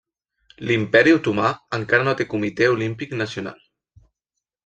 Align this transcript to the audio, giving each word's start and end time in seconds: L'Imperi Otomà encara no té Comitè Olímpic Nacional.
L'Imperi 0.69 1.13
Otomà 1.17 1.49
encara 1.79 2.07
no 2.09 2.15
té 2.21 2.27
Comitè 2.33 2.69
Olímpic 2.77 3.13
Nacional. 3.23 3.61